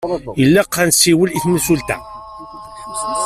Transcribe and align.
Ilaq 0.43 0.73
ad 0.81 0.87
nsiwel 0.89 1.29
i 1.31 1.39
temsulta. 1.43 1.97